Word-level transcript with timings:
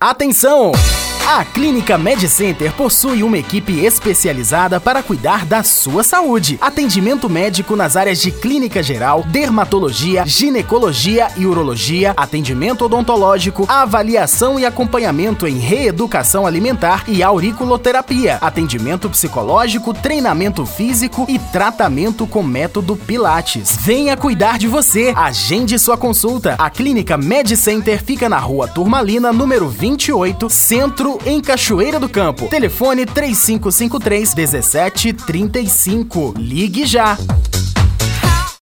Atenção! 0.00 0.70
A 1.30 1.44
Clínica 1.44 1.98
MedCenter 1.98 2.72
possui 2.72 3.22
uma 3.22 3.36
equipe 3.36 3.84
especializada 3.84 4.80
para 4.80 5.02
cuidar 5.02 5.44
da 5.44 5.62
sua 5.62 6.02
saúde. 6.02 6.56
Atendimento 6.58 7.28
médico 7.28 7.76
nas 7.76 7.96
áreas 7.96 8.18
de 8.18 8.32
clínica 8.32 8.82
geral, 8.82 9.22
dermatologia, 9.24 10.24
ginecologia 10.24 11.28
e 11.36 11.44
urologia, 11.44 12.14
atendimento 12.16 12.86
odontológico, 12.86 13.66
avaliação 13.68 14.58
e 14.58 14.64
acompanhamento 14.64 15.46
em 15.46 15.58
reeducação 15.58 16.46
alimentar 16.46 17.04
e 17.06 17.22
auriculoterapia, 17.22 18.38
atendimento 18.40 19.10
psicológico, 19.10 19.92
treinamento 19.92 20.64
físico 20.64 21.26
e 21.28 21.38
tratamento 21.38 22.26
com 22.26 22.42
método 22.42 22.96
Pilates. 22.96 23.76
Venha 23.82 24.16
cuidar 24.16 24.58
de 24.58 24.66
você. 24.66 25.12
Agende 25.14 25.78
sua 25.78 25.98
consulta. 25.98 26.54
A 26.58 26.70
Clínica 26.70 27.18
MedCenter 27.18 28.02
fica 28.02 28.30
na 28.30 28.38
Rua 28.38 28.66
Turmalina, 28.66 29.30
número 29.30 29.68
28, 29.68 30.48
Centro 30.48 31.17
em 31.26 31.40
Cachoeira 31.40 31.98
do 31.98 32.08
Campo. 32.08 32.48
Telefone 32.48 33.06
3553 33.06 34.34
1735. 34.34 36.34
Ligue 36.36 36.86
já. 36.86 37.16